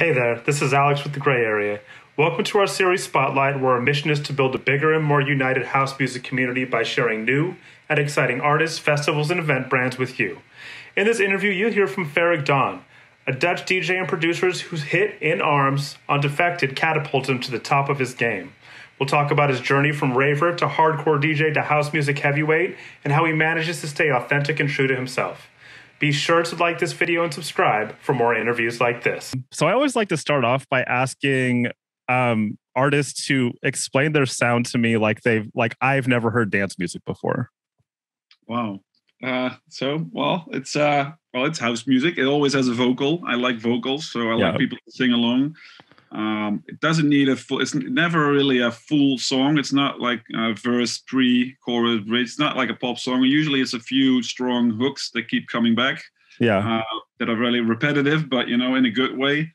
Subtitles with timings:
[0.00, 1.80] Hey there, this is Alex with the Gray Area.
[2.16, 5.20] Welcome to our series Spotlight, where our mission is to build a bigger and more
[5.20, 7.56] united house music community by sharing new
[7.88, 10.38] and exciting artists, festivals, and event brands with you.
[10.96, 12.84] In this interview, you'll hear from Ferreck Dawn,
[13.26, 17.58] a Dutch DJ and producer whose hit In Arms on Defected catapulted him to the
[17.58, 18.52] top of his game.
[19.00, 23.12] We'll talk about his journey from raver to hardcore DJ to house music heavyweight and
[23.12, 25.48] how he manages to stay authentic and true to himself.
[25.98, 29.34] Be sure to like this video and subscribe for more interviews like this.
[29.52, 31.68] So, I always like to start off by asking
[32.08, 36.78] um, artists to explain their sound to me like they've, like I've never heard dance
[36.78, 37.50] music before.
[38.46, 38.80] Wow.
[39.22, 42.18] Uh, so, well, it's uh, well, it's house music.
[42.18, 43.20] It always has a vocal.
[43.26, 44.50] I like vocals, so I yeah.
[44.50, 45.56] like people to sing along.
[46.12, 47.60] Um, it doesn't need a full.
[47.60, 49.58] It's never really a full song.
[49.58, 52.28] It's not like a verse, pre-chorus, bridge.
[52.28, 53.22] It's not like a pop song.
[53.22, 56.02] Usually, it's a few strong hooks that keep coming back.
[56.40, 59.52] Yeah, uh, that are really repetitive, but you know, in a good way.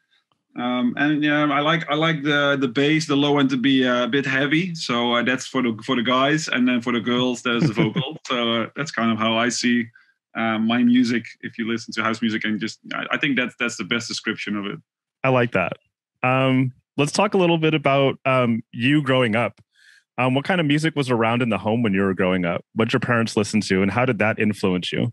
[0.55, 3.83] Um, and yeah, I like I like the the bass, the low end to be
[3.83, 4.75] a bit heavy.
[4.75, 7.73] So uh, that's for the for the guys, and then for the girls, there's the
[7.73, 8.17] vocal.
[8.27, 9.87] so uh, that's kind of how I see
[10.35, 11.25] uh, my music.
[11.41, 14.07] If you listen to house music, and just I, I think that's that's the best
[14.07, 14.79] description of it.
[15.23, 15.73] I like that.
[16.23, 19.61] Um, let's talk a little bit about um, you growing up.
[20.17, 22.63] Um, what kind of music was around in the home when you were growing up?
[22.75, 25.11] What your parents listened to, and how did that influence you?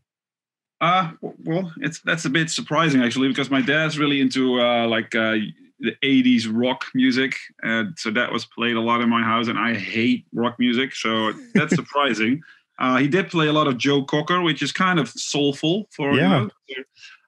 [0.81, 1.13] Uh,
[1.45, 5.37] well, it's that's a bit surprising actually, because my dad's really into uh, like uh,
[5.79, 9.59] the '80s rock music, and so that was played a lot in my house, and
[9.59, 12.43] I hate rock music, so that's surprising.
[12.79, 16.15] Uh, he did play a lot of Joe Cocker, which is kind of soulful for
[16.15, 16.41] yeah.
[16.67, 16.85] You know,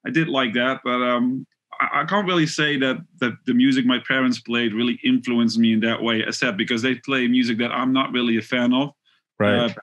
[0.06, 1.46] I did like that, but um,
[1.92, 5.80] I, can't really say that, that the music my parents played really influenced me in
[5.80, 8.90] that way, except because they play music that I'm not really a fan of.
[9.38, 9.70] Right.
[9.70, 9.74] Uh,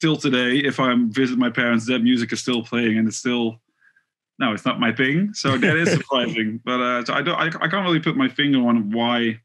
[0.00, 3.60] till today, if I visit my parents, that music is still playing, and it's still
[4.38, 5.34] no, it's not my thing.
[5.34, 6.60] So that is surprising.
[6.64, 9.40] but uh, so I don't, I, I, can't really put my finger on why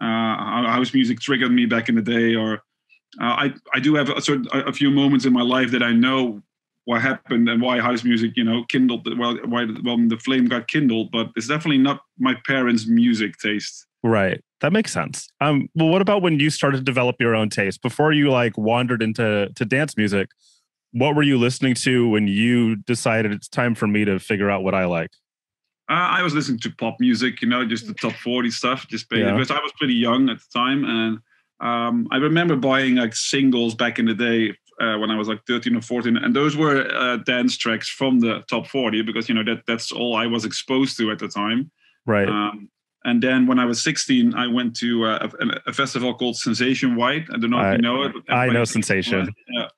[0.00, 2.54] uh, how house music triggered me back in the day, or
[3.20, 5.82] uh, I I do have a, sort of a few moments in my life that
[5.82, 6.42] I know
[6.90, 10.66] what happened and why house music, you know, kindled well, why well, the flame got
[10.66, 11.12] kindled.
[11.12, 13.86] But it's definitely not my parents' music taste.
[14.02, 14.42] Right.
[14.60, 15.28] That makes sense.
[15.40, 18.58] Um, well, what about when you started to develop your own taste before you like
[18.58, 20.30] wandered into to dance music?
[20.90, 24.64] What were you listening to when you decided it's time for me to figure out
[24.64, 25.10] what I like?
[25.88, 28.88] Uh, I was listening to pop music, you know, just the top forty stuff.
[28.88, 29.30] Just yeah.
[29.30, 31.18] because I was pretty young at the time, and
[31.60, 35.40] um, I remember buying like singles back in the day uh, when I was like
[35.46, 39.34] 13 or 14, and those were uh, dance tracks from the top 40 because you
[39.34, 41.70] know that that's all I was exposed to at the time.
[42.06, 42.28] Right.
[42.28, 42.70] Um,
[43.04, 46.96] and then when I was 16, I went to uh, a, a, festival called Sensation
[46.96, 47.26] White.
[47.32, 48.12] I don't know if you know it.
[48.28, 49.32] I know Sensation.
[49.48, 49.68] Yeah.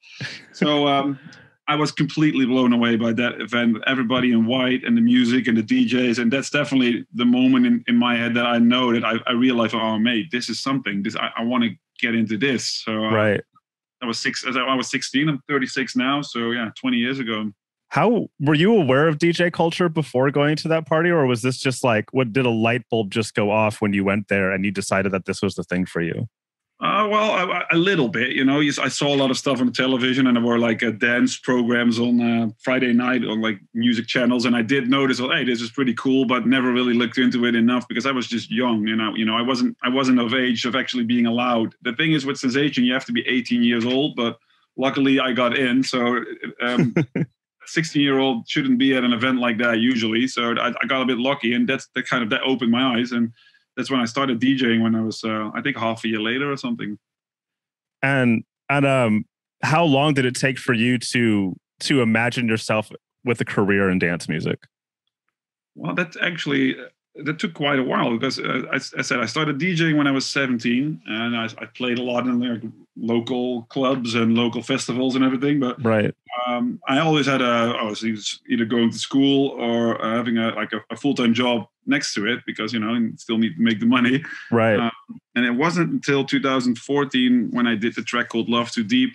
[0.52, 1.20] So um,
[1.68, 3.78] I was completely blown away by that event.
[3.86, 7.84] Everybody in white and the music and the DJs, and that's definitely the moment in,
[7.86, 11.04] in my head that I know that I, I realized, oh, mate, this is something.
[11.04, 11.70] This I, I want to
[12.00, 12.82] get into this.
[12.84, 13.40] So uh, right.
[14.02, 14.44] I was six.
[14.44, 15.28] I was 16.
[15.28, 16.22] I'm 36 now.
[16.22, 17.52] So yeah, 20 years ago.
[17.88, 21.58] How were you aware of DJ culture before going to that party, or was this
[21.58, 24.64] just like what did a light bulb just go off when you went there and
[24.64, 26.26] you decided that this was the thing for you?
[26.82, 28.60] Uh, well, a, a, little bit, you know.
[28.60, 31.38] I saw a lot of stuff on the television, and there were like uh, dance
[31.38, 35.44] programs on uh, Friday night on like music channels, and I did notice, well, hey,
[35.44, 38.50] this is pretty cool, but never really looked into it enough because I was just
[38.50, 39.14] young, you know.
[39.14, 41.72] You know, I wasn't, I wasn't of age of actually being allowed.
[41.82, 44.40] The thing is, with Sensation, you have to be 18 years old, but
[44.76, 45.84] luckily I got in.
[45.84, 46.24] So,
[46.60, 46.96] um,
[47.66, 50.26] 16 year old shouldn't be at an event like that usually.
[50.26, 52.98] So I, I got a bit lucky, and that's the kind of that opened my
[52.98, 53.32] eyes and
[53.76, 56.50] that's when I started DJing when I was uh, I think half a year later
[56.50, 56.98] or something.
[58.02, 59.24] And and um
[59.62, 62.90] how long did it take for you to to imagine yourself
[63.24, 64.58] with a career in dance music?
[65.74, 66.88] Well, that actually uh,
[67.24, 70.10] that took quite a while because uh, I, I, said I started DJing when I
[70.10, 72.62] was 17 and I, I played a lot in like
[72.96, 75.60] local clubs and local festivals and everything.
[75.60, 76.14] But right,
[76.46, 78.04] um, I always had a I was
[78.48, 82.14] either going to school or uh, having a like a, a full time job next
[82.14, 84.22] to it because you know and still need to make the money.
[84.50, 84.78] Right.
[84.78, 84.90] Um,
[85.34, 89.12] and it wasn't until 2014 when I did the track called Love Too Deep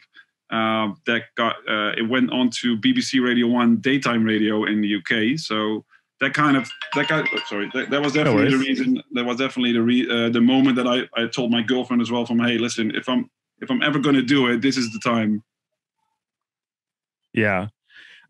[0.50, 4.96] uh, that got uh, it went on to BBC Radio One daytime radio in the
[4.96, 5.40] UK.
[5.40, 5.86] So
[6.20, 9.26] that kind of that guy oh, sorry that, that was definitely no the reason that
[9.26, 12.26] was definitely the re, uh, the moment that I, I told my girlfriend as well
[12.26, 13.30] from hey listen if i'm
[13.62, 15.44] if i'm ever going to do it this is the time
[17.34, 17.68] yeah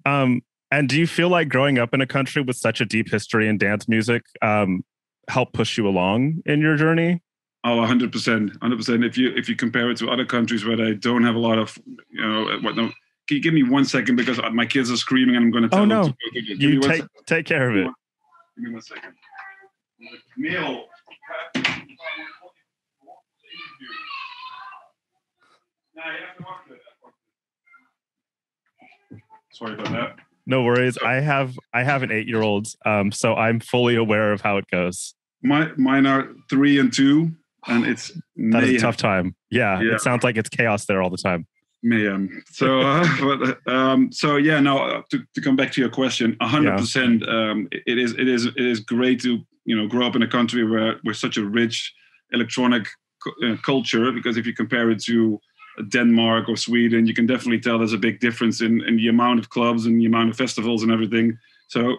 [0.05, 0.41] um
[0.71, 3.47] and do you feel like growing up in a country with such a deep history
[3.47, 4.83] in dance music um
[5.29, 7.21] helped push you along in your journey
[7.63, 8.59] Oh, 100%.
[8.59, 9.05] 100%.
[9.05, 11.57] If you if you compare it to other countries where they don't have a lot
[11.57, 11.77] of,
[12.09, 12.91] you know, what no,
[13.27, 15.69] can you give me one second because my kids are screaming and I'm going to
[15.69, 16.03] tell oh, no.
[16.05, 16.15] them.
[16.33, 17.91] To, you take, take care of it.
[18.55, 19.13] Give me one second.
[20.37, 20.85] mail.
[29.51, 30.26] Sorry about that.
[30.47, 30.97] No worries.
[30.97, 34.57] I have I have an eight year old, um, so I'm fully aware of how
[34.57, 35.13] it goes.
[35.43, 37.31] My mine are three and two,
[37.67, 38.11] and it's
[38.51, 39.35] That is a tough time.
[39.51, 39.95] Yeah, Yeah.
[39.95, 41.45] it sounds like it's chaos there all the time.
[41.83, 42.41] mayhem.
[42.51, 44.59] So, uh, but, um, so yeah.
[44.61, 46.77] No, uh, to, to come back to your question, hundred Yeah.
[46.77, 47.27] percent.
[47.27, 50.27] Um, it is it is it is great to you know grow up in a
[50.27, 51.93] country where we're such a rich
[52.31, 52.87] electronic
[53.43, 54.11] uh, culture.
[54.13, 55.39] Because if you compare it to
[55.89, 59.39] Denmark or Sweden, you can definitely tell there's a big difference in in the amount
[59.39, 61.37] of clubs and the amount of festivals and everything.
[61.67, 61.97] So.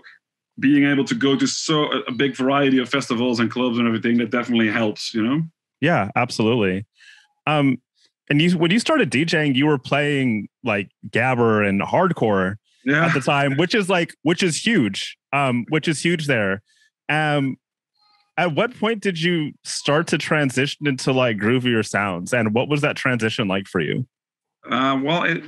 [0.60, 4.18] Being able to go to so a big variety of festivals and clubs and everything
[4.18, 5.42] that definitely helps, you know.
[5.80, 6.84] Yeah, absolutely.
[7.46, 7.80] Um,
[8.28, 13.04] and you when you started DJing, you were playing like gabber and hardcore Yeah.
[13.06, 15.16] at the time, which is like which is huge.
[15.32, 16.60] Um, which is huge there.
[17.08, 17.56] Um,
[18.38, 22.80] at what point did you start to transition into like groovier sounds, and what was
[22.80, 24.06] that transition like for you?
[24.70, 25.42] Uh, well, it,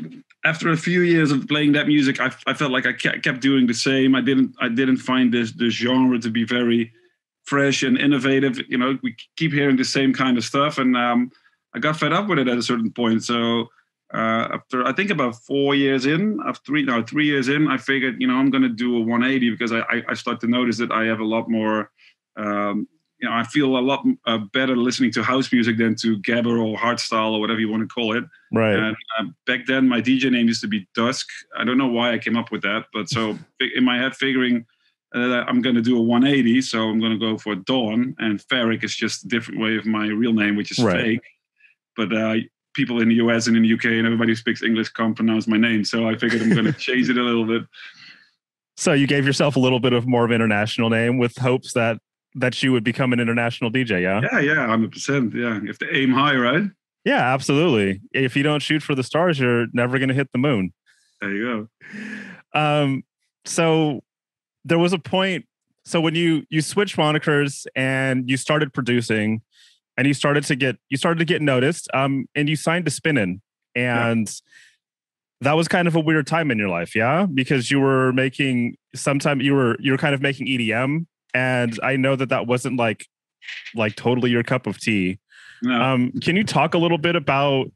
[0.45, 3.67] after a few years of playing that music, I, I felt like I kept, doing
[3.67, 4.15] the same.
[4.15, 6.93] I didn't I didn't find this the genre to be very
[7.45, 8.59] fresh and innovative.
[8.69, 11.31] You know, we keep hearing the same kind of stuff, and um,
[11.75, 13.23] I got fed up with it at a certain point.
[13.23, 13.69] So
[14.13, 18.21] uh, after I think about four years in, of three three years in, I figured
[18.21, 20.79] you know I'm going to do a 180 because I, I I start to notice
[20.79, 21.93] that I have a lot more.
[22.41, 22.89] Um,
[23.21, 26.59] you know, I feel a lot uh, better listening to house music than to gabber
[26.59, 28.25] or hardstyle or whatever you want to call it.
[28.51, 28.75] Right.
[28.75, 31.27] And uh, back then, my DJ name used to be Dusk.
[31.57, 33.39] I don't know why I came up with that, but so
[33.75, 34.65] in my head, figuring
[35.15, 38.15] uh, I'm going to do a 180, so I'm going to go for Dawn.
[38.19, 41.01] And Ferreck is just a different way of my real name, which is Right.
[41.01, 41.21] Freek.
[41.97, 42.37] But uh,
[42.75, 45.47] people in the US and in the UK and everybody who speaks English can't pronounce
[45.47, 47.63] my name, so I figured I'm going to change it a little bit.
[48.77, 51.75] So you gave yourself a little bit of more of an international name with hopes
[51.75, 51.99] that
[52.35, 54.03] that you would become an international DJ.
[54.03, 54.21] Yeah.
[54.33, 55.35] Yeah, yeah, 100%.
[55.35, 56.65] Yeah, you have to aim high, right?
[57.05, 58.01] Yeah, absolutely.
[58.13, 60.73] If you don't shoot for the stars, you're never going to hit the moon.
[61.21, 61.69] There you
[62.55, 62.61] go.
[62.61, 63.05] Um,
[63.45, 64.03] so
[64.65, 65.47] there was a point.
[65.85, 69.43] So when you you switched monikers and you started producing,
[69.97, 72.91] and you started to get you started to get noticed, um, and you signed to
[72.91, 73.41] Spinnin,
[73.75, 74.31] and
[75.41, 78.77] that was kind of a weird time in your life, yeah, because you were making
[78.95, 82.79] sometime you were you were kind of making EDM, and I know that that wasn't
[82.79, 83.07] like
[83.75, 85.19] like totally your cup of tea.
[85.63, 85.81] No.
[85.81, 87.71] Um, can you talk a little bit about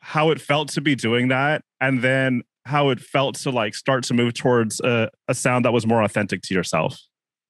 [0.00, 4.04] how it felt to be doing that, and then how it felt to like start
[4.04, 6.98] to move towards a, a sound that was more authentic to yourself?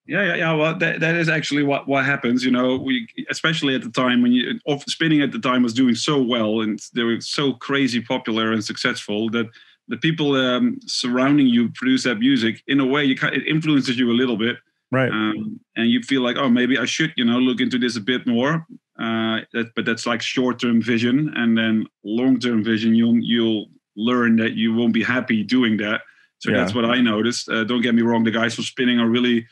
[0.07, 0.53] Yeah, yeah, yeah.
[0.55, 2.45] Well, that, that is actually what, what happens.
[2.45, 4.59] You know, we especially at the time when you
[4.89, 8.65] Spinnin at the time was doing so well and they were so crazy popular and
[8.65, 9.47] successful that
[9.91, 13.99] the people um, surrounding you produce that music in a way you kind it influences
[13.99, 14.57] you a little bit,
[14.93, 15.11] Right.
[15.11, 18.01] um, and you feel like oh maybe I should you know look into this a
[18.01, 18.67] bit more.
[18.99, 22.95] Uh, that, but that's like short term vision, and then long term vision.
[22.95, 23.67] You'll you'll
[23.97, 26.01] learn that you won't be happy doing that.
[26.39, 26.59] So Yeah.
[26.59, 27.49] that's what I noticed.
[27.51, 29.47] Uh, don't get me wrong; the guys from Spinnin are really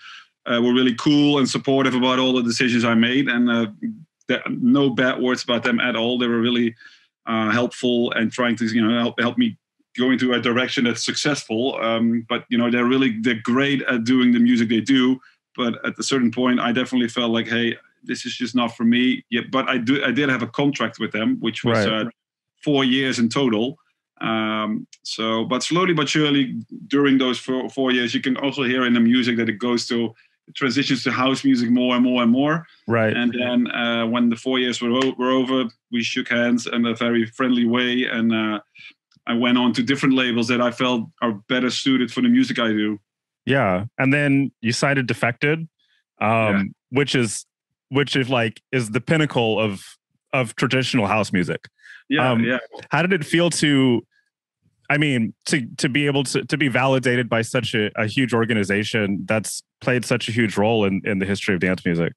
[0.47, 3.67] uh, were really cool and supportive about all the decisions I made, and uh,
[4.29, 6.19] that, no bad words about them at all.
[6.19, 6.75] They were really
[7.27, 9.57] uh, helpful and trying to you know help help me
[9.97, 11.77] go to a direction that's successful.
[11.81, 15.19] Um, but you know they're really they're great at doing the music they do.
[15.57, 18.85] But at a certain point, I definitely felt like, hey, this is just not for
[18.85, 19.25] me.
[19.31, 22.07] Yeah, but I do I did have a contract with them, which was Right.
[22.07, 22.11] uh,
[22.65, 23.77] four years in total.
[24.21, 26.55] Um, so, but slowly but surely,
[26.89, 29.87] during those four, four years, you can also hear in the music that it goes
[29.89, 30.13] to
[30.49, 32.67] it transitions to house music more and more and more.
[32.87, 33.17] Right.
[33.17, 36.87] And then uh, when the four years were, o- were over, we shook hands in
[36.87, 38.61] a very friendly way, and uh,
[39.29, 42.59] I went on to different labels that I felt are better suited for the music
[42.59, 42.99] I do.
[43.45, 43.85] Yeah.
[43.99, 45.61] And then you cited Defected,
[46.21, 46.63] um, Yeah.
[46.91, 47.45] which is
[47.91, 49.85] which is like is the pinnacle of
[50.33, 51.69] of traditional house music.
[52.09, 52.59] Yeah, Um, yeah.
[52.91, 54.05] How did it feel to
[54.91, 58.33] I mean, to to be able to to be validated by such a, a huge
[58.33, 62.15] organization that's played such a huge role in, in the history of dance music.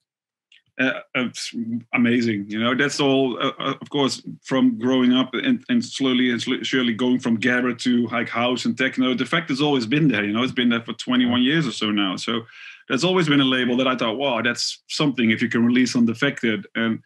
[0.80, 1.54] Uh, it's
[1.94, 2.46] amazing.
[2.50, 3.38] You know, that's all.
[3.42, 7.78] Uh, uh, of course, from growing up and, and slowly and surely going from Gabber
[7.80, 10.24] to like house and techno, Defected has always been there.
[10.24, 12.16] You know, it's been there for 21 years or so now.
[12.16, 12.42] So
[12.88, 15.96] there's always been a label that I thought, wow, that's something if you can release
[15.96, 16.66] on Defected.
[16.74, 17.00] And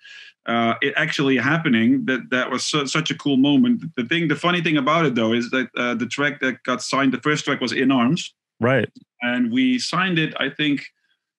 [0.45, 3.84] uh, it actually happening that that was su- such a cool moment.
[3.98, 6.81] The thing, the funny thing about it though, is that uh, the track that got
[6.81, 8.89] signed, the first track was In Arms Right.
[9.22, 10.81] and we signed it i think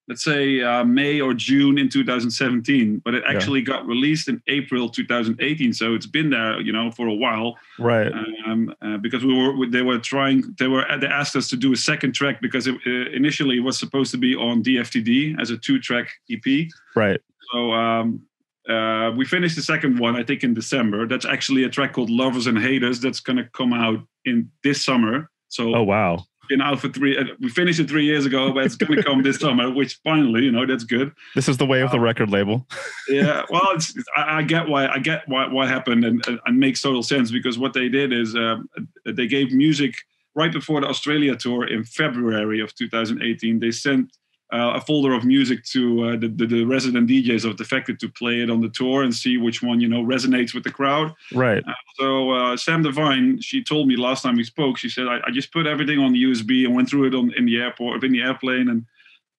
[0.09, 3.67] let's say uh, May or June in 2017, but it actually yeah.
[3.67, 5.73] got released in April 2018.
[5.73, 7.57] So it's been there, you know, for a while.
[7.79, 8.13] Right.
[8.47, 11.73] Um, uh, because we were, they were trying, they were, they asked us to do
[11.73, 15.51] a second track because it, uh, initially it was supposed to be on DFTD as
[15.51, 16.69] a two-track EP.
[16.95, 17.21] Right.
[17.53, 18.23] So um,
[18.69, 21.07] uh, we finished the second one, I think, in December.
[21.07, 24.85] That's actually a track called "Lovers and Haters" that's going to come out in this
[24.85, 25.31] summer.
[25.49, 27.17] So, oh wow, been out for three.
[27.17, 29.71] Uh, we finished it three years ago, but it's going to come this summer.
[29.71, 31.13] Which finally, you know, that's good.
[31.35, 32.67] This is the way of the um, record label.
[33.09, 36.41] yeah, well, it's, it's, I, I, get why I get why what happened, and, and,
[36.47, 38.57] and makes total sense because what they did is uh,
[39.05, 39.95] they gave music
[40.35, 43.59] right before the Australia tour in February of 2018.
[43.59, 44.17] They sent
[44.53, 48.43] a folder of music to uh, the, the, the, resident DJs of Defected to play
[48.43, 51.13] it on the tour and see which one you know resonates with the crowd.
[51.35, 51.65] Right.
[51.67, 55.19] Uh, so uh, Sam Divine, she told me last time we spoke, she said I,
[55.27, 58.05] I, just put everything on the USB and went through it on in the airport,
[58.05, 58.85] in the airplane, and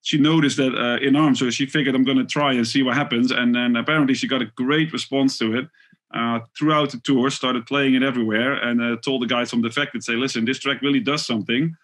[0.01, 1.39] she noticed that uh, in arms.
[1.39, 4.27] So she figured I'm going to try and see what happens, and then apparently she
[4.27, 5.67] got a great response to it.
[6.13, 10.13] Uh, throughout the tour, started playing it everywhere, and told the guys from Defected, "Say,
[10.13, 11.75] listen, this track really does something."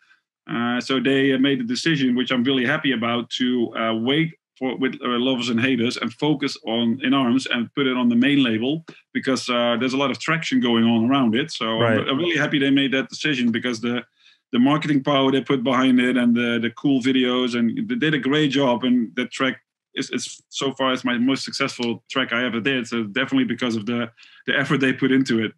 [0.50, 4.77] Uh, so they made a decision, which I'm really happy about, to uh, wait for
[4.77, 8.15] with uh, lovers and haters and focus on in arms and put it on the
[8.15, 11.51] main label because uh, there's a lot of traction going on around it.
[11.51, 12.00] So right.
[12.00, 14.03] I'm, I'm, really happy they made that decision because the
[14.51, 18.13] the marketing power they put behind it and the the cool videos and they did
[18.13, 18.83] a great job.
[18.83, 19.59] And that track
[19.95, 22.88] is, is so far it's my most successful track I ever did.
[22.88, 24.12] So definitely because of the
[24.45, 25.53] the effort they put into it.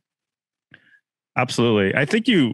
[1.37, 2.53] Absolutely, I think you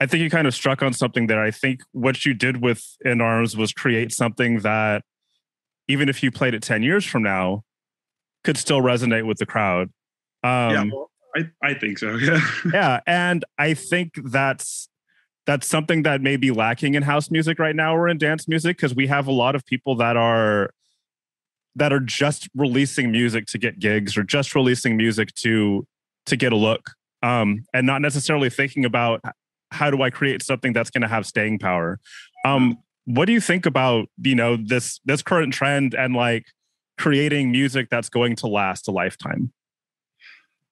[0.00, 1.42] I think you kind of struck on something there.
[1.42, 5.02] I think what you did with In Arms was create something that
[5.88, 7.62] even if you played it 10 years from now,
[8.44, 9.88] could still resonate with the crowd.
[10.44, 12.16] Um, yeah, well, I, I think so.
[12.20, 12.40] Yeah.
[12.72, 13.00] yeah.
[13.06, 14.88] And I think that's
[15.46, 18.76] that's something that may be lacking in house music right now or in dance music
[18.76, 20.70] because we have a lot of people that are
[21.76, 25.86] that are just releasing music to get gigs or just releasing music to
[26.26, 26.90] to get a look
[27.22, 29.20] um, and not necessarily thinking about
[29.70, 31.98] how do I create something that's going to have staying power?
[32.44, 36.46] Um, what do you think about you know this this current trend and like
[36.98, 39.52] creating music that's going to last a lifetime?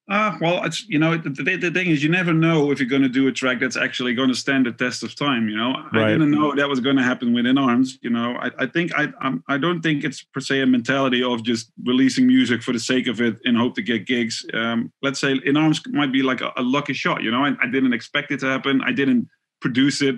[0.06, 2.88] Uh, well, it's you know the, the, the, thing is you never know if you're
[2.88, 5.48] going to do a track that's actually going to stand the test of time.
[5.48, 6.08] You know, right.
[6.08, 7.98] I didn't know that was going to happen with In Arms.
[8.02, 10.66] You know, I, I think I I'm, I do not think it's per se a
[10.66, 14.44] mentality of just releasing music for the sake of it and hope to get gigs.
[14.52, 17.22] Um, let's say In Arms might be like a, a lucky shot.
[17.22, 18.82] You know, I, I, didn't expect it to happen.
[18.84, 19.26] I didn't
[19.62, 20.16] produce it.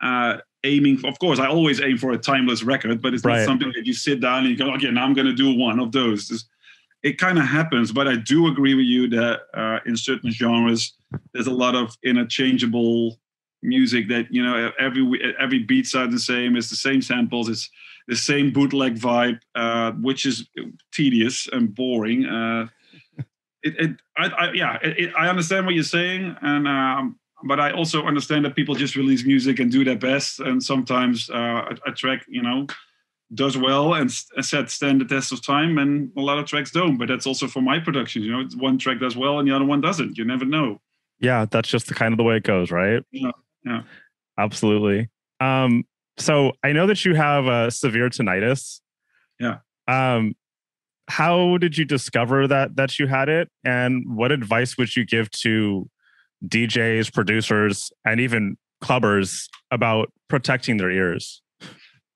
[0.00, 3.38] Uh, aiming, for, of course, I always aim for a timeless record, but it's right.
[3.38, 5.54] not something that you sit down and you go, okay, now I'm going to do
[5.54, 6.48] one of those.
[7.06, 7.92] It kind of happens.
[7.92, 10.94] But I do agree with you that uh, in certain genres,
[11.32, 13.20] there's a lot of interchangeable
[13.62, 16.56] music that you know every every beats are the same.
[16.56, 17.48] It's the same samples.
[17.48, 17.70] It's
[18.08, 20.48] the same bootleg vibe, uh, which is
[20.92, 22.26] tedious and boring.
[22.26, 22.66] Uh,
[23.62, 27.70] it, it I, I, yeah, it, I understand what you're saying, and um, but I
[27.70, 31.90] also understand that people just release music and do their best, and sometimes uh, a,
[31.90, 32.66] a track, you know,
[33.34, 36.96] does well and set stand the test of time and a lot of tracks don't.
[36.96, 38.46] But that's also for my productions you know?
[38.56, 40.16] One track does well and the other one doesn't.
[40.16, 40.80] You never know.
[41.18, 43.02] Yeah that's just the kind of the way it goes right?
[43.10, 43.32] Yeah
[43.64, 43.82] yeah.
[44.38, 45.10] Absolutely.
[45.40, 45.84] Um
[46.18, 48.80] so i know that you have a severe tinnitus.
[49.40, 49.58] Yeah.
[49.88, 50.34] Um
[51.08, 53.50] how did you discover that that you had it?
[53.64, 55.88] And what advice would you give to
[56.46, 61.42] djs producers and even clubbers about protecting their ears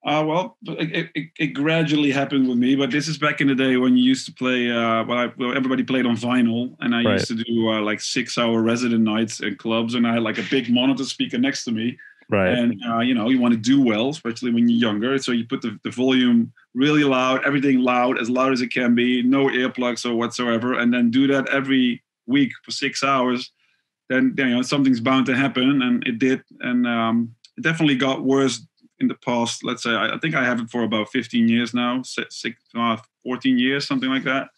[0.03, 3.53] uh, well, it, it, it, gradually happened with me, but this is back in the
[3.53, 4.71] day when you used to play.
[4.71, 7.13] Uh, well, I, well, everybody played on vinyl, and I right.
[7.13, 10.43] used to do uh, like six-hour resident nights in clubs, and I had like a
[10.49, 11.99] big monitor speaker next to me.
[12.29, 12.49] Right.
[12.51, 15.19] And uh, you know, you want to do well, especially when you're younger.
[15.19, 18.95] So you put the, the volume really loud, everything loud, as loud as it can
[18.95, 23.51] be, no earplugs or whatsoever, and then do that every week for six hours.
[24.09, 28.23] Then you know something's bound to happen, and it did, and um, it definitely got
[28.23, 28.65] worse
[29.01, 31.73] in the past, let's say, I, I think I have it for about 15 years
[31.73, 34.49] now, six, uh, 14 years, something like that.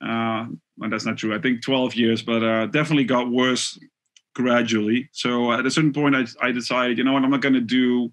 [0.00, 0.46] Uh,
[0.76, 1.34] well, that's not true.
[1.34, 3.78] I think 12 years, but uh, definitely got worse
[4.34, 5.08] gradually.
[5.12, 7.60] So at a certain point, I, I decided, you know what, I'm not going to
[7.60, 8.12] do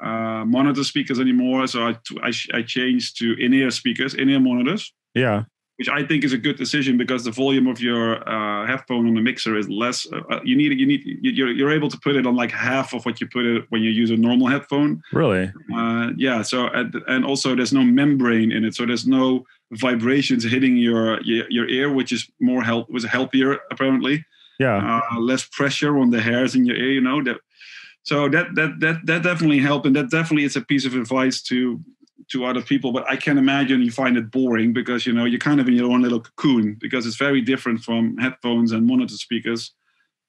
[0.00, 1.66] uh, monitor speakers anymore.
[1.66, 4.92] So I, I, I changed to in-ear speakers, in-ear monitors.
[5.14, 5.44] Yeah
[5.78, 9.14] which I think is a good decision because the volume of your uh, headphone on
[9.14, 10.06] the mixer is less.
[10.12, 12.94] Uh, uh, you need you need you're, you're able to put it on like half
[12.94, 15.00] of what you put it when you use a normal headphone.
[15.12, 15.52] Really?
[15.72, 16.42] Uh, yeah.
[16.42, 21.48] So and also there's no membrane in it, so there's no vibrations hitting your your,
[21.48, 24.24] your ear, which is more help was healthier apparently.
[24.58, 25.00] Yeah.
[25.12, 26.90] Uh, less pressure on the hairs in your ear.
[26.90, 27.36] You know that.
[28.02, 31.40] So that that that that definitely helped, and that definitely is a piece of advice
[31.42, 31.80] to
[32.30, 35.38] to other people, but I can imagine you find it boring because you know you're
[35.38, 39.14] kind of in your own little cocoon because it's very different from headphones and monitor
[39.14, 39.72] speakers.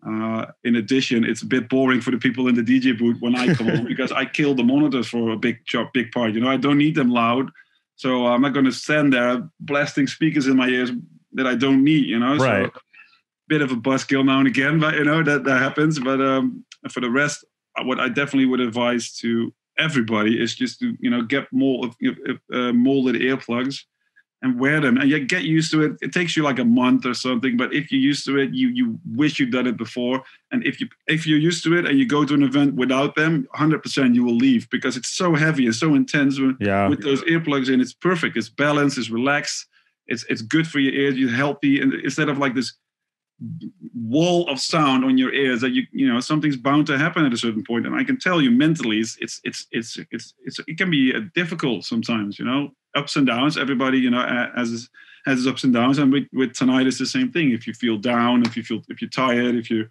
[0.05, 3.35] Uh, in addition, it's a bit boring for the people in the DJ booth when
[3.35, 6.33] I come on because I kill the monitors for a big job, big part.
[6.33, 7.51] You know, I don't need them loud,
[7.95, 10.91] so I'm not going to stand there blasting speakers in my ears
[11.33, 12.05] that I don't need.
[12.05, 12.71] You know, right.
[12.73, 12.79] so
[13.49, 15.99] bit of a buzzkill now and again, but you know that that happens.
[15.99, 17.43] But um, for the rest,
[17.81, 21.89] what I definitely would advise to everybody is just to you know get more
[22.53, 23.83] uh, molded earplugs
[24.41, 24.97] and wear them.
[24.97, 25.97] And you get used to it.
[26.01, 28.69] It takes you like a month or something but if you're used to it you
[28.69, 30.23] you wish you'd done it before.
[30.51, 33.15] And if you if you're used to it and you go to an event without
[33.15, 36.87] them 100% you will leave because it's so heavy and so intense with, yeah.
[36.87, 37.81] with those earplugs in.
[37.81, 38.37] It's perfect.
[38.37, 38.97] It's balanced.
[38.97, 39.67] It's relaxed.
[40.07, 41.17] It's it's good for your ears.
[41.17, 41.81] You're healthy.
[41.81, 42.73] And instead of like this
[43.95, 47.33] wall of sound on your ears that you you know something's bound to happen at
[47.33, 47.85] a certain point.
[47.85, 51.13] And i can tell you mentally it's it's it's it's, it's, it's it can be
[51.15, 53.57] uh, difficult sometimes you know ups and downs.
[53.57, 54.89] Everybody you know has
[55.25, 55.97] has ups and downs.
[55.97, 57.51] And with, with tinnitus it's the same thing.
[57.51, 59.87] If you feel down if you feel if you're tired if you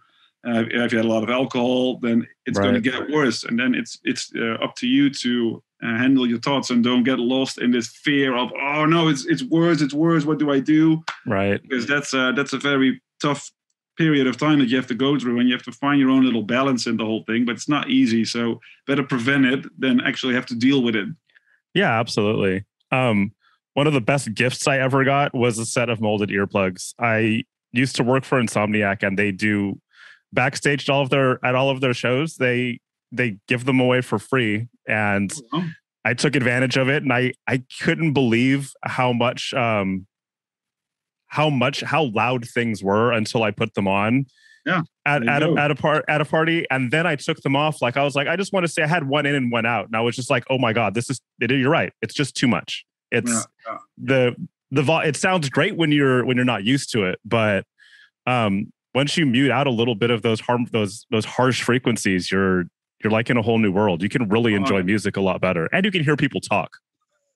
[0.47, 2.64] uh, if you had a lot of alcohol then it's right.
[2.64, 3.45] going to get worse.
[3.45, 7.05] And then it's it's uh, up to you to uh, handle your thoughts and don't
[7.05, 10.26] get lost in this fear of oh no it's it's worse it's worse.
[10.26, 11.02] What do i do?
[11.26, 11.62] Right.
[11.62, 13.50] Because that's uh, that's a very tough
[13.96, 16.10] period of time that you have to go through and you have to find your
[16.10, 19.64] own little balance in the whole thing but it's not easy so better prevent it
[19.80, 21.08] than actually have to deal with it.
[21.75, 22.64] Yeah absolutely.
[22.92, 23.32] Um,
[23.75, 26.94] one of the best gifts i ever got was a set of molded earplugs.
[26.98, 29.80] I used to work for insomniac and they do
[30.32, 32.80] backstage at all of their at all of their shows they
[33.12, 35.66] they give them away for free and oh.
[36.04, 40.06] i took advantage of it and i i couldn't believe how much um
[41.28, 44.26] how much how loud things were until I put them on.
[44.66, 44.82] Yeah.
[45.06, 47.80] At at a, at a part at a party, and then I took them off.
[47.80, 49.64] Like I was like, I just want to say I had one in and one
[49.64, 51.92] out, and I was just like, oh my god, this is it, you're right.
[52.02, 52.85] It's just too much.
[53.11, 53.78] It's yeah, yeah.
[53.97, 54.37] the
[54.70, 57.64] the vo- it sounds great when you're when you're not used to it, but
[58.26, 62.30] um once you mute out a little bit of those harm those those harsh frequencies,
[62.30, 62.64] you're
[63.02, 64.02] you're like in a whole new world.
[64.02, 66.76] You can really enjoy music a lot better, and you can hear people talk.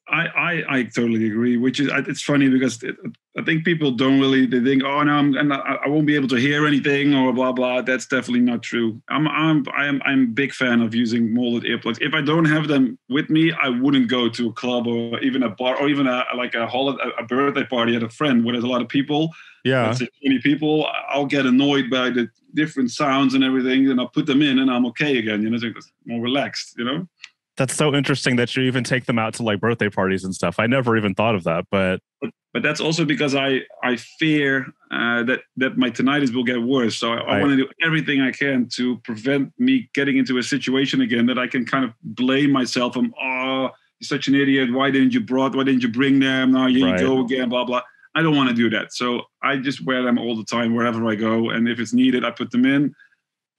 [0.09, 1.57] I, I, I totally agree.
[1.57, 2.97] Which is it's funny because it,
[3.39, 6.29] I think people don't really they think oh no I'm and I won't be able
[6.29, 7.83] to hear anything or blah blah.
[7.83, 9.01] That's definitely not true.
[9.09, 11.99] I'm I'm I'm I'm a big fan of using molded earplugs.
[12.01, 15.45] If I don't have them with me, I wouldn't go to a club or even
[15.45, 18.53] a bar or even a like a holiday a birthday party at a friend where
[18.53, 19.31] there's a lot of people.
[19.65, 20.89] Yeah, 20 people.
[21.09, 24.69] I'll get annoyed by the different sounds and everything, and I'll put them in, and
[24.69, 25.43] I'm okay again.
[25.43, 26.75] You know, it's more relaxed.
[26.77, 27.09] You know
[27.57, 30.59] that's so interesting that you even take them out to like birthday parties and stuff.
[30.59, 34.73] I never even thought of that, but but, but that's also because I I fear
[34.91, 36.97] uh, that that my tinnitus will get worse.
[36.97, 37.29] So I, right.
[37.29, 41.27] I want to do everything I can to prevent me getting into a situation again
[41.27, 42.97] that I can kind of blame myself.
[42.97, 44.73] I'm oh you're such an idiot.
[44.73, 45.55] Why didn't you brought?
[45.55, 46.53] Why didn't you bring them?
[46.53, 47.01] Now here right.
[47.01, 47.49] you go again.
[47.51, 47.83] Blah blah.
[48.15, 48.93] I don't want to do that.
[48.93, 52.25] So I just wear them all the time wherever I go, and if it's needed,
[52.25, 52.95] I put them in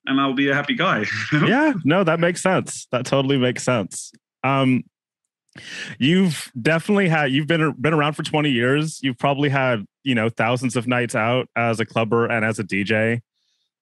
[0.06, 1.06] and I'll be a happy guy.
[1.32, 2.88] yeah, no, that makes sense.
[2.92, 4.12] That totally makes sense.
[4.44, 4.84] Um,
[5.98, 9.00] you've definitely had you've been been around for 20 years.
[9.02, 12.64] You've probably had, you know, thousands of nights out as a clubber and as a
[12.64, 13.22] DJ.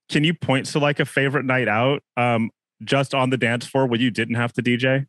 [0.10, 2.50] Can you point to like a favorite night out um
[2.84, 5.08] just on the dance floor where you didn't have to DJ?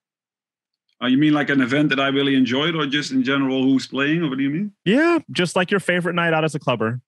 [1.02, 3.88] Uh, you mean like an event that I really enjoyed, or just in general who's
[3.88, 4.72] playing, or what do you mean?
[4.84, 7.00] Yeah, just like your favorite night out as a clubber.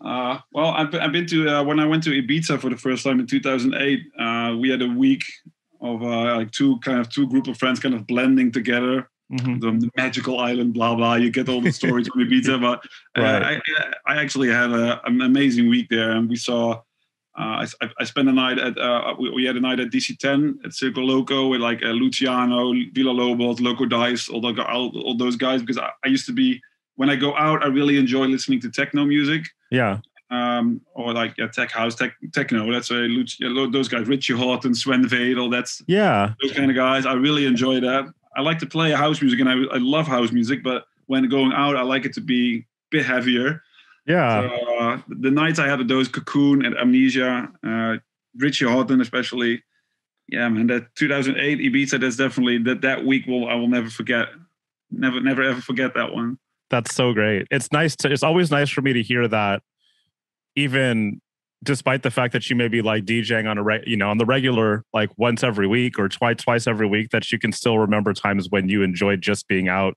[0.00, 3.04] Uh, well, I've, I've been to uh, when I went to Ibiza for the first
[3.04, 4.00] time in 2008.
[4.18, 5.22] Uh, we had a week
[5.80, 9.08] of uh, like two kind of two group of friends kind of blending together.
[9.32, 9.58] Mm-hmm.
[9.58, 11.16] The magical island, blah blah.
[11.16, 12.80] You get all the stories from Ibiza, but
[13.20, 13.60] uh, right.
[14.06, 16.82] I, I actually had a, an amazing week there, and we saw.
[17.38, 18.74] Uh, I, I, spent a night at
[19.16, 23.86] we, we, had a night at DC10 at Circo Loco with like Luciano, Villalobos, Loco
[23.86, 26.60] Dice, all, the, all, all those guys because I, I used to be
[26.98, 29.44] when I go out, I really enjoy listening to techno music.
[29.70, 29.98] Yeah.
[30.30, 32.70] Um, or like yeah, tech house, tech, techno.
[32.72, 33.06] That's a
[33.70, 35.50] those guys, Richie Hawtin, Sven Väth.
[35.50, 37.06] That's yeah, those kind of guys.
[37.06, 38.12] I really enjoy that.
[38.36, 40.64] I like to play house music, and I, I love house music.
[40.64, 43.62] But when going out, I like it to be a bit heavier.
[44.06, 44.48] Yeah.
[44.48, 47.96] So, uh, the nights I have at those Cocoon and Amnesia, uh,
[48.36, 49.62] Richie Hawtin especially.
[50.26, 52.00] Yeah, man, that 2008 Ibiza.
[52.00, 54.26] That's definitely that that week will I will never forget.
[54.90, 56.38] Never, never ever forget that one.
[56.70, 57.46] That's so great.
[57.50, 59.62] It's nice to it's always nice for me to hear that
[60.56, 61.20] even
[61.62, 64.18] despite the fact that you may be like DJing on a re- you know on
[64.18, 67.78] the regular like once every week or twice twice every week that you can still
[67.78, 69.96] remember times when you enjoyed just being out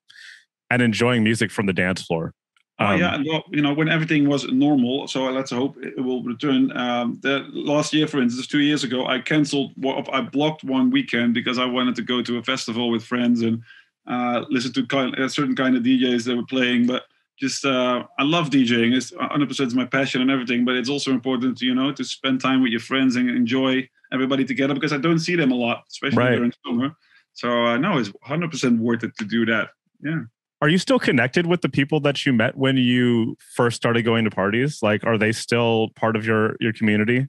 [0.70, 2.34] and enjoying music from the dance floor.
[2.80, 6.24] Oh Um, yeah, well, you know, when everything was normal, so let's hope it will
[6.24, 6.76] return.
[6.76, 9.74] Um, the last year, for instance, two years ago, I cancelled.
[10.12, 13.62] I blocked one weekend because I wanted to go to a festival with friends and
[14.08, 16.88] uh, listen to kind, a certain kind of DJs that were playing.
[16.88, 17.04] But
[17.40, 18.96] just, uh, I love DJing.
[18.96, 20.66] It's 100 percent my passion and everything.
[20.66, 23.90] But it's also important, to, you know, to spend time with your friends and enjoy
[24.14, 26.36] everybody together because I don't see them a lot, especially Right.
[26.36, 26.92] during summer.
[27.34, 29.70] So uh, no, it's 100 percent worth it to do that.
[30.04, 30.24] Yeah.
[30.62, 34.26] Are you still connected with the people that you met when you first started going
[34.26, 34.84] to parties?
[34.84, 37.28] Like, are they still part of your your community?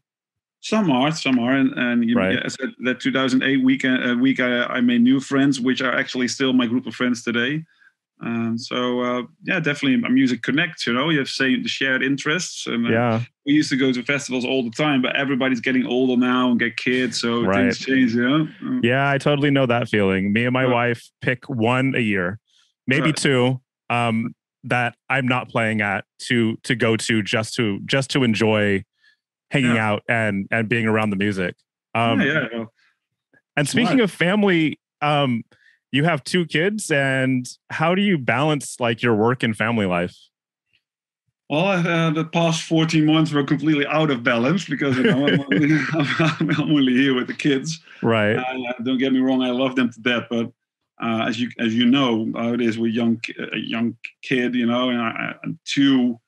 [0.62, 2.34] Some are, some are, and, and you Right.
[2.34, 5.92] yeah, I said that 2008 weekend uh, week, I, I made new friends, which are
[5.92, 7.64] actually still my group of friends today.
[8.20, 10.86] Um, so uh, yeah, definitely, music connects.
[10.86, 14.02] You know, you have same shared interests, and uh, Yeah, we used to go to
[14.04, 17.64] festivals all the time, but everybody's getting older now and get kids, so Right.
[17.64, 18.14] things change.
[18.14, 20.32] You know, Uh, yeah, I totally know that feeling.
[20.32, 22.38] Me and my wife pick one a year,
[22.86, 23.60] maybe two.
[23.90, 28.84] Um, that I'm not playing at to to go to just to just to enjoy
[29.52, 29.86] hanging Yeah.
[29.90, 31.54] out and and being around the music.
[31.94, 32.64] Um, yeah, yeah.
[33.56, 35.42] And speaking of family, um,
[35.92, 40.16] you have two kids, and how do you balance like your work and family life?
[41.50, 45.40] Well, uh, the past 14 months were completely out of balance because you know I'm,
[45.52, 47.78] only, I'm only here with the kids.
[48.02, 48.36] Right.
[48.36, 50.50] Uh, don't get me wrong, I love them to death, but
[51.02, 53.20] uh, as you as you know how it is with young
[53.52, 56.18] a young kid, you know, and, I, and two,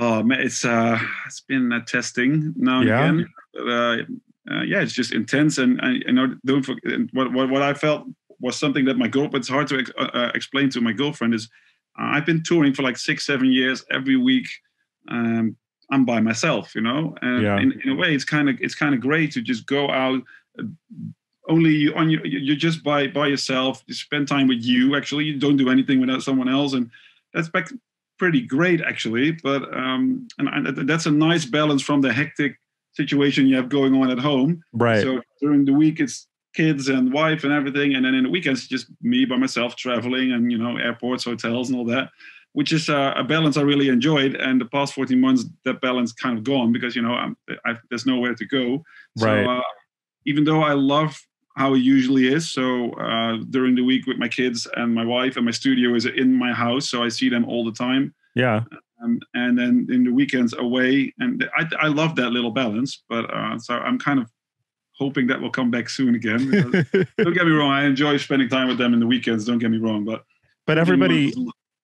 [0.00, 3.02] oh man, it's uh, it's been uh, testing now and Yeah.
[3.02, 3.16] again.
[3.54, 3.96] But, uh,
[4.50, 8.04] uh, yeah, it's just intense, and, you know, don't forget what, what what I felt
[8.40, 11.34] was something that my girl, but it's hard to ex- uh, explain to my girlfriend
[11.34, 11.48] is
[11.98, 14.46] uh, I've been touring for like six seven years every week.
[15.08, 15.56] Um,
[15.90, 17.58] I'm by myself, you know, and Yeah.
[17.58, 20.22] in, in a way, it's kind of it's kind of great to just go out
[20.58, 20.64] uh,
[21.48, 25.24] only you on your you're just by by yourself you spend time with you actually
[25.24, 26.90] you don't do anything without someone else and
[27.32, 27.72] that's bec-
[28.18, 32.56] pretty great actually but um and, and that's a nice balance from the hectic
[32.92, 35.02] situation you have going on at home Right.
[35.02, 38.66] so during the week it's kids and wife and everything and then in the weekends
[38.66, 42.08] just me by myself traveling and you know airports hotels and all that
[42.52, 46.12] which is uh, a balance i really enjoyed and the past 14 months that balance
[46.12, 48.82] kind of gone because you know I'm, I, there's nowhere to go
[49.16, 49.46] so Right.
[49.58, 49.62] uh,
[50.24, 51.20] even though i love
[51.58, 55.36] how it usually is so uh, during the week with my kids and my wife
[55.36, 58.62] and my studio is in my house so i see them all the time yeah.
[59.02, 63.24] um, and then in the weekends away and i, I love that little balance but
[63.32, 64.30] uh, so i'm kind of
[64.96, 66.50] hoping that will come back soon again
[67.18, 69.70] don't get me wrong i enjoy spending time with them in the weekends don't get
[69.70, 70.24] me wrong but
[70.66, 71.32] but everybody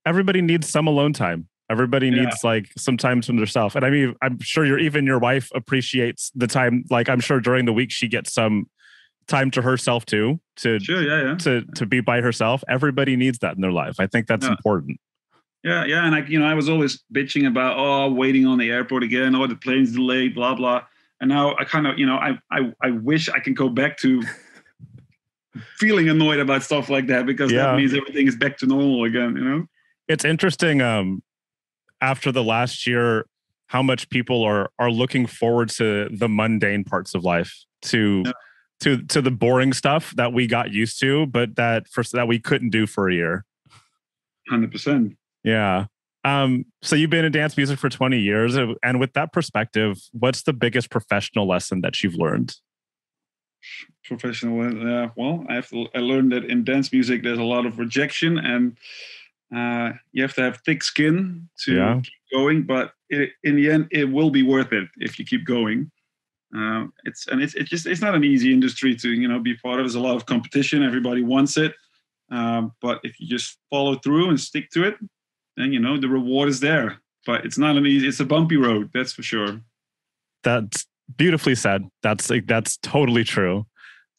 [0.07, 1.49] everybody needs some alone time.
[1.71, 2.25] Everybody Yeah.
[2.25, 3.75] needs like some time to themselves.
[3.75, 6.85] And I mean, I'm sure you're even your wife appreciates the time.
[6.91, 8.67] Like I'm sure during the week she gets some
[9.27, 12.63] time to herself too, to sure yeah yeah to to be by herself.
[12.69, 13.97] Everybody needs that in their life.
[13.99, 14.53] I think that's Yeah.
[14.53, 15.01] important.
[15.63, 18.71] Yeah, yeah, and I, you know, I was always bitching about oh, waiting on the
[18.71, 20.83] airport again, oh, the plane's delayed, blah blah.
[21.21, 23.97] And now I kind of, you know, I, I, I wish I can go back
[23.99, 24.23] to
[25.79, 27.67] feeling annoyed about stuff like that because Yeah.
[27.69, 29.37] that means everything is back to normal again.
[29.37, 29.67] You know?
[30.09, 30.83] It's interesting.
[30.83, 31.23] Um,
[32.01, 33.25] after the last year,
[33.69, 38.33] how much people are are looking forward to the mundane parts of life, to Yeah.
[38.85, 42.39] To to the boring stuff that we got used to, but that for that we
[42.39, 43.45] couldn't do for a year.
[44.49, 45.17] Hundred percent.
[45.43, 45.87] Yeah.
[46.25, 48.57] Um, so you've been in dance music for 20 years.
[48.57, 52.55] uh, And with that perspective, what's the biggest professional lesson that you've learned?
[54.07, 54.61] Professional.
[54.61, 55.87] Uh, well, I have to.
[55.95, 58.77] I learned that in dance music, there's a lot of rejection, and
[59.55, 62.01] uh, you have to have thick skin to Yeah.
[62.03, 62.63] keep going.
[62.63, 65.91] But it, in the end, it will be worth it if you keep going.
[66.57, 69.55] Uh, it's and it's it's just it's not an easy industry to you know be
[69.57, 69.85] part of.
[69.85, 70.83] There's a lot of competition.
[70.83, 71.75] Everybody wants it,
[72.31, 74.97] um, but if you just follow through and stick to it,
[75.57, 77.01] then you know the reward is there.
[77.27, 78.07] But it's not an easy.
[78.07, 79.61] It's a bumpy road, that's for sure.
[80.43, 80.87] That's
[81.17, 81.89] beautifully said.
[82.03, 83.67] That's like, that's totally true.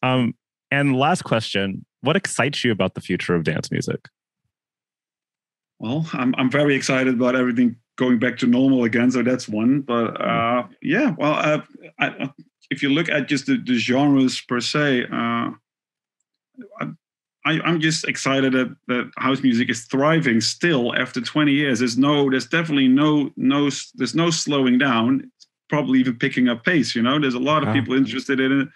[0.02, 0.34] Um,
[0.70, 4.08] and last question, what excites you about the future of dance music?
[5.78, 9.10] Well, I'm I'm very excited about everything going back to normal again.
[9.10, 9.82] So that's one.
[9.82, 11.60] But uh, yeah, well, uh,
[11.98, 12.30] I,
[12.70, 15.50] if you look at just the, the genres per se, uh,
[17.46, 21.78] I, I'm just excited that, that house music is thriving still after 20 years.
[21.78, 25.30] There's no, there's definitely no no there's no slowing down.
[25.36, 26.96] It's probably even picking up pace.
[26.96, 28.68] You know, there's a lot of people interested in it.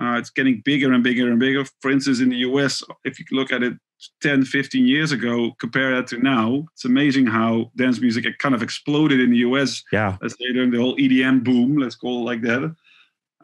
[0.00, 1.64] Uh, it's getting bigger and bigger and bigger.
[1.80, 3.74] For instance, in the US, if you look at it
[4.20, 8.62] 10, 15 years ago, compare that to now, it's amazing how dance music kind of
[8.62, 10.16] exploded in the US, Yeah.
[10.22, 12.74] let's say during the whole EDM boom, let's call it like that.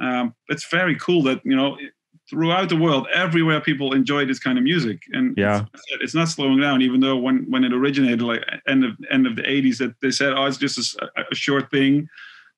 [0.00, 1.76] Um, it's very cool that, you know,
[2.30, 5.64] throughout the world, everywhere people enjoy this kind of music, and Yeah.
[5.74, 6.82] it's, it's not slowing down.
[6.82, 10.10] Even though when when it originated, like end of end of the '80s, that they
[10.10, 10.96] said, oh, it's just
[11.32, 12.08] a short thing,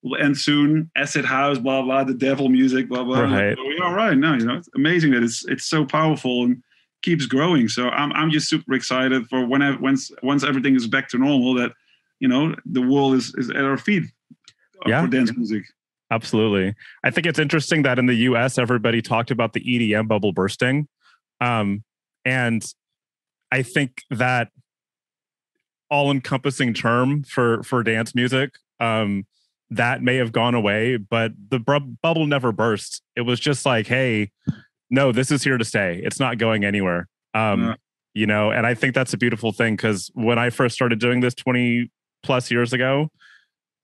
[0.02, 0.90] will end soon.
[0.96, 3.20] Acid house, blah blah, the devil music, blah blah.
[3.20, 3.56] Right.
[3.56, 4.34] We are right now.
[4.34, 6.62] You know, it's amazing that it's it's so powerful and
[7.02, 7.68] keeps growing.
[7.68, 11.18] So I'm I'm just super excited for when I, once once everything is back to
[11.18, 11.72] normal that
[12.18, 15.02] you know the world is is at our feet uh, Yeah.
[15.02, 15.64] for dance music.
[16.12, 16.74] Absolutely.
[17.04, 20.88] I think it's interesting that in the US, everybody talked about the EDM bubble bursting.
[21.40, 21.84] Um,
[22.24, 22.64] and
[23.52, 24.48] I think that
[25.88, 29.24] all encompassing term for, for dance music, um,
[29.70, 33.02] that may have gone away, but the bu- bubble never burst.
[33.14, 34.32] It was just like, hey,
[34.90, 36.00] no, this is here to stay.
[36.03, 37.09] It's not going anywhere.
[37.35, 37.74] Um, Yeah.
[38.12, 41.20] You know, and I think that's a beautiful thing because when I first started doing
[41.20, 41.90] this 20
[42.24, 43.09] plus years ago,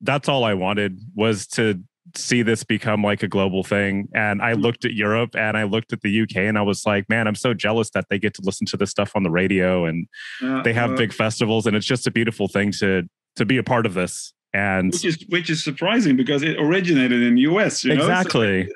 [0.01, 1.81] that's all I wanted was to
[2.17, 4.09] see this become like a global thing.
[4.15, 7.09] And I looked at Europe and I looked at the UK and I was like,
[7.09, 9.85] man, I'm so jealous that they get to listen to this stuff on the radio
[9.85, 10.09] and
[10.43, 13.05] Uh, they have uh, big festivals and it's just a beautiful thing to
[13.37, 14.33] to be a part of this.
[14.53, 17.85] And which is which is surprising because it originated in the US.
[17.85, 18.01] You know?
[18.01, 18.69] So, exactly.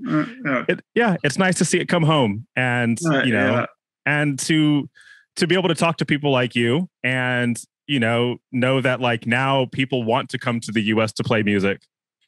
[0.00, 0.64] Yeah, uh, yeah.
[0.68, 3.66] It, yeah, it's nice to see it come home and Uh, you know yeah.
[4.06, 4.88] and to
[5.36, 9.26] to be able to talk to people like you and you know know that like
[9.26, 11.82] now people want to come to the US to play music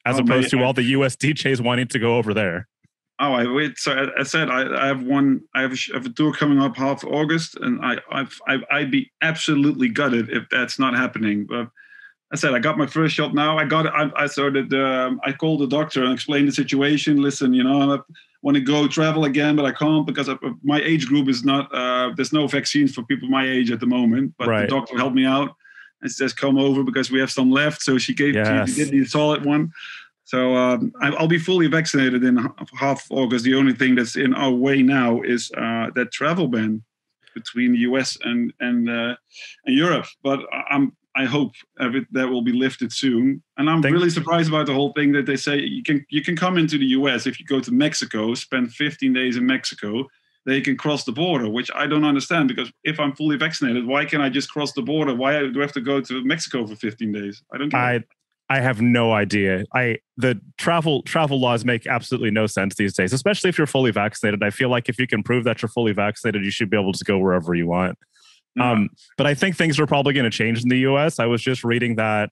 [0.05, 2.67] as Oh, opposed man, to all the US DJs wanting to go over there.
[3.19, 3.77] Oh, I wait.
[3.77, 5.41] So I, I said I, I have one.
[5.55, 8.57] I have a, sh- have a tour coming up half August, and I I've, I
[8.71, 11.45] I'd be absolutely gutted if that's not happening.
[11.47, 11.69] But
[12.33, 13.59] I said I got my first shot now.
[13.59, 13.93] I got it.
[13.95, 14.73] I, I started.
[14.73, 17.21] Um, I called the doctor and explained the situation.
[17.21, 17.99] Listen, you know, I
[18.41, 21.45] want to go travel again, but I can't because of, of my age group is
[21.45, 21.73] not.
[21.73, 24.33] Uh, there's no vaccines for people my age at the moment.
[24.39, 24.61] But Right.
[24.61, 25.51] the doctor helped me out
[26.01, 27.83] and says come over because we have some left.
[27.83, 28.73] So she gave Yes.
[28.73, 29.71] she did the solid one.
[30.23, 32.37] So um, I- I'll be fully vaccinated in
[32.79, 33.45] half August.
[33.45, 36.81] The only thing that's in our way now is uh, that travel ban
[37.35, 39.15] between the US and and uh,
[39.67, 40.07] and Europe.
[40.23, 40.39] But
[40.71, 43.43] I'm I hope every, that will be lifted soon.
[43.57, 46.23] And I'm Thank- really surprised about the whole thing that they say you can you
[46.23, 50.07] can come into the US if you go to Mexico, spend 15 days in Mexico.
[50.45, 54.03] They can cross the border, which I don't understand because if I'm fully vaccinated, why
[54.03, 55.15] can't I just cross the border?
[55.15, 57.43] Why do I have to go to Mexico for 15 days?
[57.53, 57.75] I don't it.
[57.75, 58.03] I
[58.49, 59.63] I have no idea.
[59.73, 63.91] I the travel travel laws make absolutely no sense these days, especially if you're fully
[63.91, 64.43] vaccinated.
[64.43, 66.93] I feel like if you can prove that you're fully vaccinated, you should be able
[66.93, 67.97] to go wherever you want.
[68.55, 68.71] Yeah.
[68.71, 71.19] Um, but I think things are probably going to change in the US.
[71.19, 72.29] I was just reading that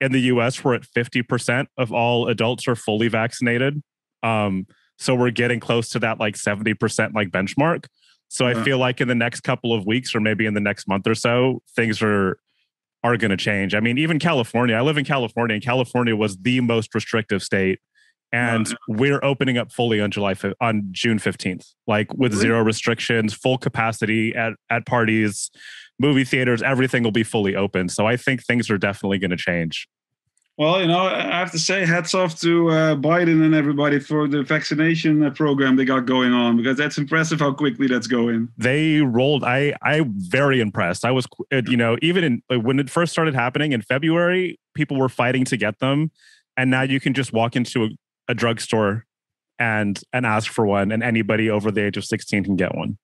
[0.00, 3.82] in the US, we're at 50% of all adults are fully vaccinated.
[4.22, 4.66] Um,
[4.98, 7.86] so we're getting close to that like 70% like benchmark.
[8.28, 10.86] So I feel like in the next couple of weeks or maybe in the next
[10.86, 12.38] month or so, things are
[13.04, 13.74] are going to change.
[13.74, 17.78] I mean, even California, I live in California and California was the most restrictive state.
[18.32, 18.74] And Yeah.
[18.88, 22.42] we're opening up fully on July on June 15th, like with Really?
[22.42, 25.50] zero restrictions, full capacity at at parties,
[25.98, 27.88] movie theaters, everything will be fully open.
[27.88, 29.88] So I think things are definitely going to change.
[30.58, 34.26] Well, you know, I have to say, hats off to uh, Biden and everybody for
[34.26, 38.48] the vaccination uh, program they got going on because that's impressive how quickly that's going.
[38.58, 39.44] They rolled.
[39.44, 41.04] I I'm very impressed.
[41.04, 44.96] I was, uh, you know, even in when it first started happening in February, people
[44.98, 46.10] were fighting to get them,
[46.56, 47.88] and now you can just walk into a,
[48.28, 49.04] a drugstore
[49.58, 52.98] and and ask for one, and anybody over the age of 16 can get one.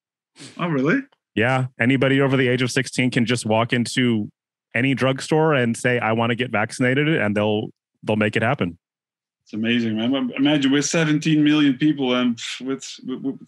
[0.59, 1.01] Oh, really?
[1.35, 4.31] Yeah, anybody over the age of 16 can just walk into
[4.75, 7.71] any drugstore and say, "I want to get vaccinated," and they'll
[8.03, 8.79] they'll make it happen.
[9.45, 10.31] It's amazing, man.
[10.39, 13.01] Imagine we're 17 million people, and it's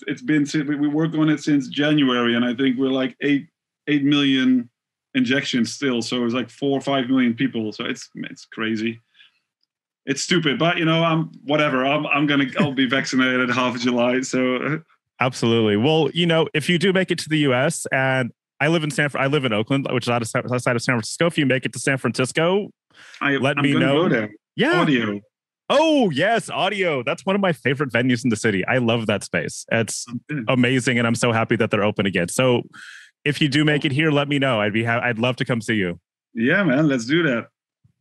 [0.07, 3.47] it's been we we worked on it since January, and I think we're like eight
[3.87, 4.69] eight million
[5.15, 6.03] injections still.
[6.03, 7.73] So it's like four or five million people.
[7.73, 9.01] So it's it's crazy.
[10.07, 11.85] It's stupid, but you know, I'm whatever.
[11.85, 14.21] I'm I'm gonna I'll be vaccinated half of July.
[14.23, 14.81] So
[15.21, 15.77] Absolutely.
[15.77, 17.87] Well, you know, if you do make it to the U.S.
[17.91, 20.77] and I live in San, I live in Oakland, which is out of, San- outside
[20.77, 21.27] of San Francisco.
[21.27, 22.71] If you make it to San Francisco,
[23.21, 24.29] I Let I'm me know.
[24.55, 24.81] Yeah.
[24.81, 25.21] Audio.
[25.69, 27.03] Oh yes, audio.
[27.03, 28.65] That's one of my favorite venues in the city.
[28.67, 29.67] I love that space.
[29.73, 30.07] It's
[30.49, 32.29] amazing, and I'm so happy that they're open again.
[32.29, 32.63] So,
[33.25, 34.61] if you do make it here, let me know.
[34.61, 35.99] I'd be ha- I'd love to come see you.
[36.35, 36.87] Yeah, man.
[36.87, 37.49] Let's do that.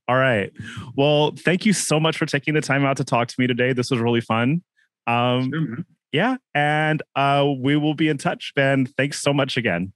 [0.08, 0.52] All right.
[0.96, 3.74] Well, thank you so much for taking the time out to talk to me today.
[3.74, 4.62] This was really fun.
[5.08, 5.78] Um, Sure,
[6.12, 8.54] yeah, and uh, we will be in touch.
[8.56, 9.92] Ben, thanks so much again.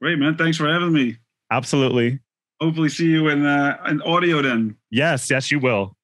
[0.00, 0.36] Great, man.
[0.36, 1.18] Thanks for having me.
[1.52, 2.18] Absolutely.
[2.60, 4.76] Hopefully, see you in uh, in audio then.
[4.90, 5.96] Yes, yes, you will.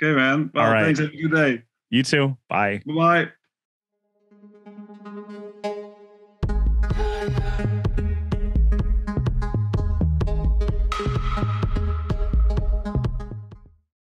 [0.00, 0.50] Okay, man.
[0.54, 0.84] Well, All right.
[0.84, 1.00] thanks.
[1.00, 1.62] Have a good day.
[1.90, 2.36] You too.
[2.48, 2.82] Bye.
[2.86, 3.28] Bye bye.